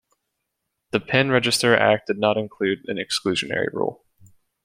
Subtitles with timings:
[0.89, 4.03] The Pen Register Act did not include an exclusionary rule.